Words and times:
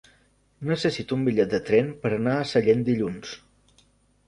Necessito 0.69 1.17
un 1.17 1.25
bitllet 1.27 1.51
de 1.51 1.59
tren 1.69 1.93
per 2.05 2.13
anar 2.17 2.35
a 2.39 2.49
Sallent 2.55 2.85
dilluns. 2.91 3.39